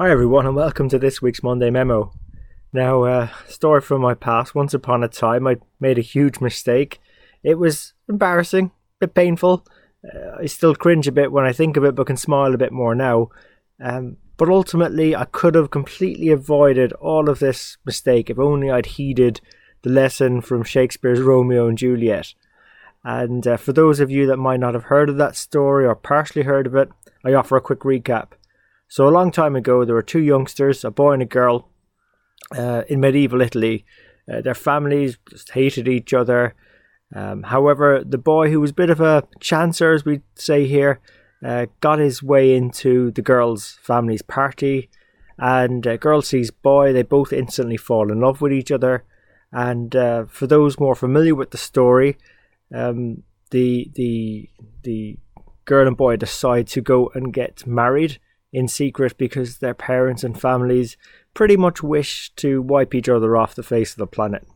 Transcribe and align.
Hi, 0.00 0.10
everyone, 0.10 0.46
and 0.46 0.56
welcome 0.56 0.88
to 0.88 0.98
this 0.98 1.20
week's 1.20 1.42
Monday 1.42 1.68
Memo. 1.68 2.10
Now, 2.72 3.02
uh, 3.04 3.28
story 3.46 3.82
from 3.82 4.00
my 4.00 4.14
past. 4.14 4.54
Once 4.54 4.72
upon 4.72 5.04
a 5.04 5.08
time, 5.08 5.46
I 5.46 5.58
made 5.78 5.98
a 5.98 6.00
huge 6.00 6.40
mistake. 6.40 7.02
It 7.42 7.58
was 7.58 7.92
embarrassing, 8.08 8.70
a 8.70 9.06
bit 9.06 9.14
painful. 9.14 9.66
Uh, 10.02 10.36
I 10.40 10.46
still 10.46 10.74
cringe 10.74 11.06
a 11.06 11.12
bit 11.12 11.30
when 11.30 11.44
I 11.44 11.52
think 11.52 11.76
of 11.76 11.84
it, 11.84 11.94
but 11.94 12.06
can 12.06 12.16
smile 12.16 12.54
a 12.54 12.56
bit 12.56 12.72
more 12.72 12.94
now. 12.94 13.28
Um, 13.78 14.16
but 14.38 14.48
ultimately, 14.48 15.14
I 15.14 15.26
could 15.26 15.54
have 15.54 15.70
completely 15.70 16.30
avoided 16.30 16.94
all 16.94 17.28
of 17.28 17.38
this 17.38 17.76
mistake 17.84 18.30
if 18.30 18.38
only 18.38 18.70
I'd 18.70 18.86
heeded 18.86 19.42
the 19.82 19.90
lesson 19.90 20.40
from 20.40 20.64
Shakespeare's 20.64 21.20
Romeo 21.20 21.68
and 21.68 21.76
Juliet. 21.76 22.32
And 23.04 23.46
uh, 23.46 23.58
for 23.58 23.74
those 23.74 24.00
of 24.00 24.10
you 24.10 24.26
that 24.28 24.38
might 24.38 24.60
not 24.60 24.72
have 24.72 24.84
heard 24.84 25.10
of 25.10 25.18
that 25.18 25.36
story 25.36 25.84
or 25.84 25.94
partially 25.94 26.44
heard 26.44 26.66
of 26.66 26.74
it, 26.74 26.88
I 27.22 27.34
offer 27.34 27.58
a 27.58 27.60
quick 27.60 27.80
recap. 27.80 28.28
So, 28.90 29.06
a 29.06 29.10
long 29.10 29.30
time 29.30 29.54
ago, 29.54 29.84
there 29.84 29.94
were 29.94 30.02
two 30.02 30.20
youngsters, 30.20 30.84
a 30.84 30.90
boy 30.90 31.12
and 31.12 31.22
a 31.22 31.24
girl, 31.26 31.68
uh, 32.58 32.82
in 32.88 32.98
medieval 32.98 33.40
Italy. 33.40 33.84
Uh, 34.28 34.40
their 34.40 34.54
families 34.54 35.16
just 35.30 35.52
hated 35.52 35.86
each 35.86 36.12
other. 36.12 36.56
Um, 37.14 37.44
however, 37.44 38.02
the 38.04 38.18
boy, 38.18 38.50
who 38.50 38.60
was 38.60 38.72
a 38.72 38.74
bit 38.74 38.90
of 38.90 39.00
a 39.00 39.28
chancer, 39.38 39.94
as 39.94 40.04
we 40.04 40.22
say 40.34 40.66
here, 40.66 41.00
uh, 41.44 41.66
got 41.78 42.00
his 42.00 42.20
way 42.20 42.56
into 42.56 43.12
the 43.12 43.22
girl's 43.22 43.78
family's 43.80 44.22
party. 44.22 44.90
And 45.38 45.86
uh, 45.86 45.96
girl 45.96 46.20
sees 46.20 46.50
boy, 46.50 46.92
they 46.92 47.02
both 47.02 47.32
instantly 47.32 47.76
fall 47.76 48.10
in 48.10 48.20
love 48.20 48.40
with 48.40 48.52
each 48.52 48.72
other. 48.72 49.04
And 49.52 49.94
uh, 49.94 50.24
for 50.26 50.48
those 50.48 50.80
more 50.80 50.96
familiar 50.96 51.36
with 51.36 51.52
the 51.52 51.58
story, 51.58 52.18
um, 52.74 53.22
the 53.52 53.88
the 53.94 54.50
the 54.82 55.16
girl 55.64 55.86
and 55.86 55.96
boy 55.96 56.16
decide 56.16 56.66
to 56.68 56.80
go 56.80 57.12
and 57.14 57.32
get 57.32 57.64
married 57.68 58.18
in 58.52 58.68
secret 58.68 59.16
because 59.16 59.58
their 59.58 59.74
parents 59.74 60.24
and 60.24 60.40
families 60.40 60.96
pretty 61.34 61.56
much 61.56 61.82
wish 61.82 62.30
to 62.36 62.60
wipe 62.60 62.94
each 62.94 63.08
other 63.08 63.36
off 63.36 63.54
the 63.54 63.62
face 63.62 63.92
of 63.92 63.98
the 63.98 64.06
planet. 64.06 64.46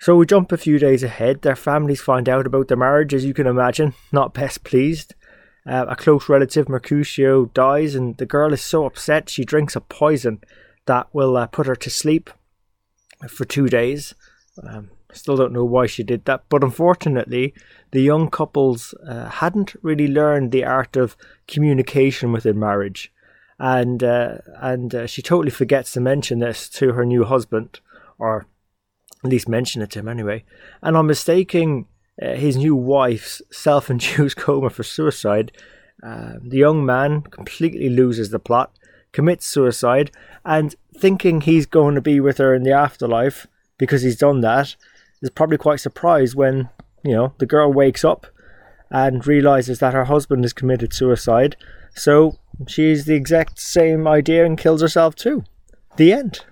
So 0.00 0.16
we 0.16 0.26
jump 0.26 0.52
a 0.52 0.56
few 0.56 0.78
days 0.78 1.02
ahead. 1.02 1.42
Their 1.42 1.56
families 1.56 2.00
find 2.00 2.28
out 2.28 2.46
about 2.46 2.68
their 2.68 2.76
marriage, 2.76 3.14
as 3.14 3.24
you 3.24 3.32
can 3.32 3.46
imagine, 3.46 3.94
not 4.12 4.34
best 4.34 4.64
pleased. 4.64 5.14
Uh, 5.66 5.86
a 5.88 5.96
close 5.96 6.28
relative, 6.28 6.68
Mercutio, 6.68 7.46
dies, 7.46 7.94
and 7.94 8.16
the 8.18 8.26
girl 8.26 8.52
is 8.52 8.62
so 8.62 8.84
upset 8.84 9.30
she 9.30 9.44
drinks 9.44 9.74
a 9.74 9.80
poison 9.80 10.40
that 10.86 11.06
will 11.14 11.36
uh, 11.36 11.46
put 11.46 11.66
her 11.66 11.76
to 11.76 11.88
sleep 11.88 12.28
for 13.28 13.44
two 13.44 13.68
days. 13.68 14.14
Um, 14.62 14.90
still 15.14 15.36
don't 15.36 15.52
know 15.52 15.64
why 15.64 15.86
she 15.86 16.02
did 16.02 16.24
that, 16.24 16.44
but 16.48 16.62
unfortunately, 16.62 17.54
the 17.92 18.02
young 18.02 18.28
couples 18.28 18.94
uh, 19.06 19.28
hadn't 19.28 19.74
really 19.82 20.08
learned 20.08 20.52
the 20.52 20.64
art 20.64 20.96
of 20.96 21.16
communication 21.48 22.32
within 22.32 22.58
marriage, 22.58 23.12
and 23.58 24.02
uh, 24.02 24.38
and 24.60 24.94
uh, 24.94 25.06
she 25.06 25.22
totally 25.22 25.50
forgets 25.50 25.92
to 25.92 26.00
mention 26.00 26.40
this 26.40 26.68
to 26.70 26.92
her 26.92 27.04
new 27.04 27.24
husband, 27.24 27.80
or 28.18 28.46
at 29.22 29.30
least 29.30 29.48
mention 29.48 29.82
it 29.82 29.90
to 29.90 30.00
him 30.00 30.08
anyway. 30.08 30.44
And 30.82 30.96
on 30.96 31.06
mistaking 31.06 31.86
uh, 32.20 32.34
his 32.34 32.56
new 32.56 32.76
wife's 32.76 33.40
self-induced 33.50 34.36
coma 34.38 34.70
for 34.70 34.82
suicide, 34.82 35.52
uh, 36.02 36.34
the 36.42 36.58
young 36.58 36.84
man 36.84 37.22
completely 37.22 37.88
loses 37.88 38.30
the 38.30 38.38
plot, 38.38 38.76
commits 39.12 39.46
suicide, 39.46 40.10
and 40.44 40.74
thinking 40.96 41.40
he's 41.40 41.66
going 41.66 41.94
to 41.94 42.00
be 42.00 42.20
with 42.20 42.38
her 42.38 42.54
in 42.54 42.62
the 42.62 42.72
afterlife 42.72 43.46
because 43.78 44.02
he's 44.02 44.18
done 44.18 44.40
that, 44.42 44.76
is 45.24 45.30
probably 45.30 45.56
quite 45.56 45.80
surprised 45.80 46.36
when 46.36 46.68
you 47.02 47.12
know 47.12 47.32
the 47.38 47.46
girl 47.46 47.72
wakes 47.72 48.04
up 48.04 48.26
and 48.90 49.26
realizes 49.26 49.78
that 49.78 49.94
her 49.94 50.04
husband 50.04 50.44
has 50.44 50.52
committed 50.52 50.92
suicide. 50.92 51.56
So 51.94 52.38
she's 52.68 53.06
the 53.06 53.14
exact 53.14 53.58
same 53.58 54.06
idea 54.06 54.44
and 54.44 54.58
kills 54.58 54.82
herself 54.82 55.14
too. 55.14 55.42
The 55.96 56.12
end. 56.12 56.44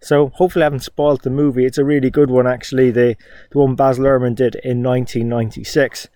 So 0.00 0.28
hopefully 0.34 0.64
I 0.64 0.66
haven't 0.66 0.80
spoiled 0.80 1.22
the 1.22 1.30
movie. 1.30 1.66
It's 1.66 1.78
a 1.78 1.84
really 1.84 2.10
good 2.10 2.30
one 2.30 2.46
actually. 2.46 2.90
The 2.90 3.16
the 3.50 3.58
one 3.58 3.74
Baz 3.74 3.98
Luhrmann 3.98 4.34
did 4.34 4.54
in 4.56 4.82
1996. 4.82 6.08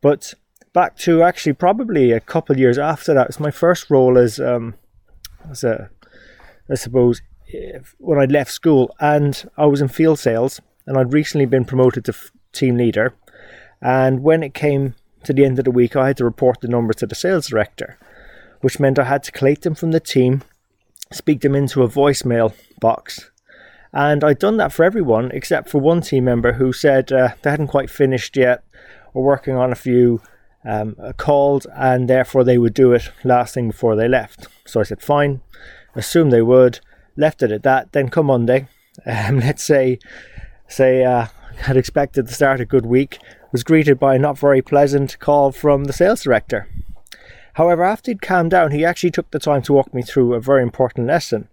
But 0.00 0.34
back 0.72 0.96
to 0.98 1.22
actually 1.22 1.52
probably 1.52 2.10
a 2.10 2.20
couple 2.20 2.54
of 2.54 2.58
years 2.58 2.78
after 2.78 3.12
that. 3.14 3.22
It 3.22 3.28
was 3.28 3.40
my 3.40 3.50
first 3.50 3.90
role 3.90 4.16
as 4.16 4.40
um 4.40 4.74
as 5.50 5.62
a 5.62 5.90
I 6.70 6.74
suppose 6.74 7.20
when 7.98 8.18
I 8.18 8.24
left 8.24 8.50
school 8.50 8.94
and 9.00 9.44
I 9.58 9.66
was 9.66 9.82
in 9.82 9.88
field 9.88 10.18
sales 10.18 10.60
and 10.90 10.98
I'd 10.98 11.12
recently 11.12 11.46
been 11.46 11.64
promoted 11.64 12.04
to 12.06 12.12
f- 12.12 12.32
team 12.52 12.76
leader. 12.76 13.14
And 13.80 14.24
when 14.24 14.42
it 14.42 14.54
came 14.54 14.96
to 15.22 15.32
the 15.32 15.44
end 15.44 15.60
of 15.60 15.64
the 15.64 15.70
week, 15.70 15.94
I 15.94 16.08
had 16.08 16.16
to 16.16 16.24
report 16.24 16.60
the 16.60 16.66
numbers 16.66 16.96
to 16.96 17.06
the 17.06 17.14
sales 17.14 17.46
director, 17.46 17.96
which 18.60 18.80
meant 18.80 18.98
I 18.98 19.04
had 19.04 19.22
to 19.22 19.30
collate 19.30 19.62
them 19.62 19.76
from 19.76 19.92
the 19.92 20.00
team, 20.00 20.42
speak 21.12 21.42
them 21.42 21.54
into 21.54 21.84
a 21.84 21.88
voicemail 21.88 22.54
box. 22.80 23.30
And 23.92 24.24
I'd 24.24 24.40
done 24.40 24.56
that 24.56 24.72
for 24.72 24.82
everyone 24.82 25.30
except 25.32 25.70
for 25.70 25.80
one 25.80 26.00
team 26.00 26.24
member 26.24 26.54
who 26.54 26.72
said 26.72 27.12
uh, 27.12 27.34
they 27.42 27.50
hadn't 27.50 27.68
quite 27.68 27.88
finished 27.88 28.36
yet 28.36 28.64
or 29.14 29.22
working 29.22 29.54
on 29.54 29.70
a 29.70 29.76
few 29.76 30.20
um, 30.64 30.96
and 31.76 32.10
therefore 32.10 32.42
they 32.42 32.58
would 32.58 32.74
do 32.74 32.92
it 32.94 33.12
last 33.22 33.54
thing 33.54 33.68
before 33.68 33.94
they 33.94 34.08
left. 34.08 34.48
So 34.66 34.80
I 34.80 34.82
said, 34.82 35.02
fine, 35.02 35.40
assume 35.94 36.30
they 36.30 36.42
would, 36.42 36.80
left 37.16 37.44
it 37.44 37.52
at 37.52 37.62
that. 37.62 37.92
Then 37.92 38.08
come 38.08 38.26
Monday, 38.26 38.66
um, 39.06 39.38
let's 39.38 39.62
say, 39.62 40.00
say, 40.70 41.04
uh, 41.04 41.26
had 41.58 41.76
expected 41.76 42.26
to 42.26 42.34
start 42.34 42.60
a 42.60 42.64
good 42.64 42.86
week, 42.86 43.18
was 43.52 43.64
greeted 43.64 43.98
by 43.98 44.14
a 44.14 44.18
not 44.18 44.38
very 44.38 44.62
pleasant 44.62 45.18
call 45.18 45.52
from 45.52 45.84
the 45.84 45.92
sales 45.92 46.22
director. 46.22 46.68
However, 47.54 47.82
after 47.82 48.10
he'd 48.10 48.22
calmed 48.22 48.52
down, 48.52 48.70
he 48.70 48.84
actually 48.84 49.10
took 49.10 49.30
the 49.30 49.38
time 49.38 49.62
to 49.62 49.72
walk 49.72 49.92
me 49.92 50.02
through 50.02 50.34
a 50.34 50.40
very 50.40 50.62
important 50.62 51.06
lesson. 51.06 51.48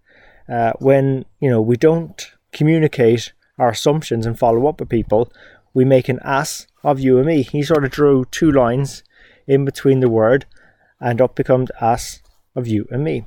Uh, 0.47 0.71
when 0.79 1.25
you 1.41 1.49
know 1.49 1.61
we 1.61 1.75
don't 1.75 2.31
communicate 2.53 3.33
our 3.57 3.69
assumptions 3.69 4.25
and 4.25 4.39
follow 4.39 4.67
up 4.67 4.79
with 4.79 4.89
people, 4.89 5.31
we 5.73 5.83
make 5.83 6.07
an 6.07 6.19
ass 6.23 6.67
of 6.83 6.99
you 6.99 7.17
and 7.17 7.27
me. 7.27 7.41
He 7.41 7.63
sort 7.63 7.83
of 7.83 7.91
drew 7.91 8.25
two 8.31 8.51
lines 8.51 9.03
in 9.47 9.65
between 9.65 9.99
the 9.99 10.09
word, 10.09 10.45
and 10.99 11.19
up 11.19 11.35
becomes 11.35 11.71
ass 11.81 12.21
of 12.55 12.67
you 12.67 12.87
and 12.91 13.03
me. 13.03 13.25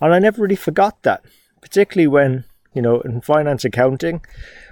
And 0.00 0.14
I 0.14 0.18
never 0.18 0.42
really 0.42 0.56
forgot 0.56 1.02
that, 1.02 1.24
particularly 1.60 2.06
when 2.06 2.44
you 2.74 2.82
know 2.82 3.00
in 3.00 3.20
finance 3.20 3.64
accounting 3.64 4.22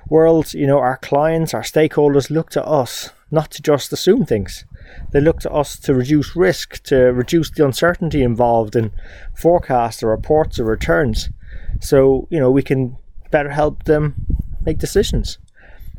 world, 0.08 0.54
you 0.54 0.66
know, 0.66 0.78
our 0.78 0.96
clients, 0.96 1.54
our 1.54 1.62
stakeholders 1.62 2.30
look 2.30 2.50
to 2.50 2.64
us 2.64 3.10
not 3.30 3.50
to 3.52 3.62
just 3.62 3.92
assume 3.92 4.24
things. 4.24 4.64
They 5.10 5.20
look 5.20 5.40
to 5.40 5.50
us 5.50 5.78
to 5.80 5.94
reduce 5.94 6.34
risk, 6.34 6.82
to 6.84 7.12
reduce 7.12 7.50
the 7.50 7.64
uncertainty 7.64 8.22
involved 8.22 8.74
in 8.74 8.90
forecasts 9.34 10.02
or 10.02 10.08
reports 10.08 10.58
or 10.58 10.64
returns. 10.64 11.28
So, 11.80 12.26
you 12.30 12.40
know, 12.40 12.50
we 12.50 12.62
can 12.62 12.96
better 13.30 13.50
help 13.50 13.84
them 13.84 14.14
make 14.64 14.78
decisions. 14.78 15.38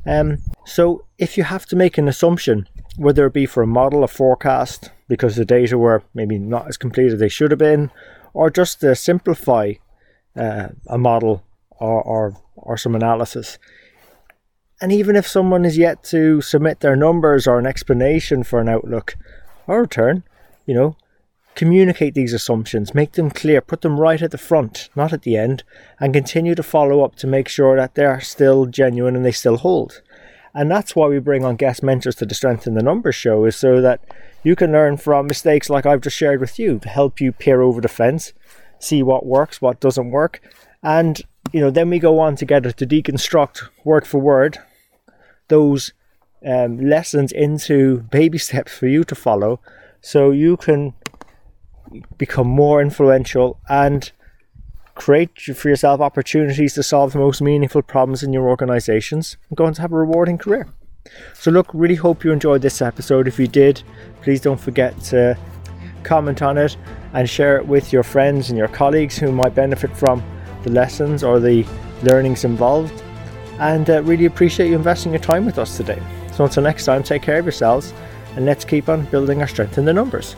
Um, 0.06 0.40
so, 0.66 1.06
if 1.18 1.38
you 1.38 1.44
have 1.44 1.66
to 1.68 1.76
make 1.76 1.98
an 1.98 2.08
assumption, 2.08 2.68
whether 2.98 3.28
it 3.28 3.34
be 3.34 3.46
for 3.46 3.62
a 3.62 3.68
model, 3.68 4.04
a 4.04 4.08
forecast, 4.08 4.90
because 5.08 5.36
the 5.36 5.46
data 5.46 5.78
were 5.78 6.04
maybe 6.14 6.40
not 6.40 6.68
as 6.68 6.78
complete 6.78 7.12
as 7.12 7.20
they 7.20 7.30
should 7.30 7.52
have 7.52 7.60
been, 7.60 7.92
or 8.34 8.50
just 8.50 8.81
to 8.81 8.96
simplify 8.96 9.74
uh, 10.36 10.70
a 10.88 10.98
model 10.98 11.44
or, 11.80 12.02
or, 12.02 12.38
or 12.56 12.78
some 12.78 12.96
analysis, 12.96 13.58
and 14.82 14.92
even 14.92 15.16
if 15.16 15.28
someone 15.28 15.66
is 15.66 15.78
yet 15.78 16.04
to 16.06 16.42
submit 16.42 16.80
their 16.80 16.96
numbers 16.96 17.48
or 17.48 17.60
an 17.60 17.66
explanation 17.66 18.44
for 18.44 18.62
an 18.62 18.70
outlook 18.70 19.16
or 19.68 19.82
return, 19.82 20.24
you 20.66 20.74
know, 20.74 20.96
communicate 21.56 22.14
these 22.14 22.32
assumptions, 22.32 22.96
make 22.96 23.14
them 23.14 23.30
clear, 23.30 23.60
put 23.60 23.82
them 23.82 24.00
right 24.00 24.22
at 24.22 24.32
the 24.32 24.38
front, 24.38 24.90
not 24.96 25.12
at 25.12 25.24
the 25.24 25.36
end, 25.36 25.64
and 26.00 26.14
continue 26.14 26.56
to 26.56 26.64
follow 26.64 27.04
up 27.04 27.16
to 27.16 27.28
make 27.28 27.50
sure 27.50 27.76
that 27.76 27.96
they're 27.96 28.22
still 28.22 28.66
genuine 28.66 29.16
and 29.16 29.26
they 29.26 29.32
still 29.32 29.58
hold. 29.58 30.02
And 30.54 30.72
that's 30.72 30.96
why 30.96 31.08
we 31.08 31.20
bring 31.20 31.44
on 31.44 31.58
guest 31.58 31.84
mentors 31.84 32.16
to 32.16 32.26
the 32.26 32.34
Strength 32.34 32.66
in 32.66 32.76
the 32.76 32.82
Numbers 32.82 33.16
show, 33.16 33.44
is 33.44 33.58
so 33.58 33.82
that 33.82 34.00
you 34.44 34.56
can 34.56 34.72
learn 34.72 34.96
from 34.96 35.28
mistakes 35.28 35.70
like 35.70 35.86
I've 35.86 36.02
just 36.02 36.16
shared 36.16 36.40
with 36.40 36.58
you 36.58 36.80
to 36.80 36.90
help 36.90 37.20
you 37.20 37.34
peer 37.34 37.62
over 37.62 37.82
the 37.82 37.90
fence, 37.90 38.34
see 38.80 39.04
what 39.04 39.26
works, 39.26 39.62
what 39.62 39.82
doesn't 39.82 40.12
work, 40.12 40.42
and 40.82 41.22
you 41.51 41.60
know, 41.60 41.69
then 41.69 41.90
we 41.90 42.00
go 42.00 42.19
on 42.19 42.36
together 42.36 42.72
to 42.72 42.86
deconstruct 42.86 43.62
word 43.84 44.06
for 44.07 44.19
word 44.19 44.60
those 45.48 45.94
um, 46.46 46.80
lessons 46.80 47.31
into 47.31 48.00
baby 48.12 48.38
steps 48.48 48.78
for 48.78 48.88
you 48.88 49.04
to 49.04 49.16
follow 49.16 49.60
so 50.01 50.31
you 50.31 50.56
can 50.56 50.94
become 52.18 52.48
more 52.48 52.81
influential 52.81 53.60
and 53.68 54.12
create 54.96 55.40
for 55.40 55.69
yourself 55.69 56.01
opportunities 56.01 56.74
to 56.74 56.84
solve 56.84 57.13
the 57.13 57.19
most 57.19 57.42
meaningful 57.42 57.81
problems 57.81 58.22
in 58.22 58.34
your 58.34 58.48
organizations 58.48 59.38
and 59.50 59.57
go 59.57 59.66
on 59.66 59.74
to 59.74 59.81
have 59.81 59.92
a 59.92 59.96
rewarding 59.96 60.38
career. 60.38 60.68
So, 61.34 61.50
look, 61.50 61.68
really 61.74 61.96
hope 61.96 62.24
you 62.24 62.31
enjoyed 62.31 62.62
this 62.62 62.81
episode. 62.81 63.28
If 63.28 63.40
you 63.40 63.48
did, 63.48 63.81
please 64.22 64.42
don't 64.42 64.60
forget 64.60 65.00
to 65.06 65.38
comment 66.04 66.42
on 66.42 66.57
it 66.57 66.78
and 67.13 67.28
share 67.30 67.57
it 67.57 67.66
with 67.66 67.92
your 67.92 68.04
friends 68.04 68.50
and 68.50 68.57
your 68.57 68.68
colleagues 68.68 69.18
who 69.18 69.31
might 69.31 69.56
benefit 69.56 69.96
from 69.96 70.24
the 70.64 70.72
lessons 70.72 71.24
or 71.24 71.40
the 71.40 71.66
learnings 72.04 72.44
involved 72.44 73.04
and 73.60 73.90
uh, 73.90 74.02
really 74.04 74.26
appreciate 74.26 74.70
you 74.70 74.76
investing 74.76 75.12
your 75.12 75.22
time 75.22 75.46
with 75.46 75.58
us 75.58 75.78
today. 75.78 76.02
So 76.32 76.46
until 76.46 76.64
next 76.64 76.86
time, 76.86 77.04
take 77.04 77.22
care 77.22 77.40
of 77.40 77.46
yourselves 77.46 77.94
and 78.36 78.46
let's 78.46 78.64
keep 78.64 78.90
on 78.90 79.06
building 79.06 79.42
our 79.42 79.48
strength 79.48 79.78
in 79.78 79.86
the 79.86 79.94
numbers. 79.94 80.36